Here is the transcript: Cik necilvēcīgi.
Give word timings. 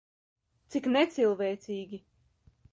Cik 0.75 0.89
necilvēcīgi. 0.95 2.03